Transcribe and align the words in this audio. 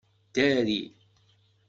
Ddari! 0.29 0.79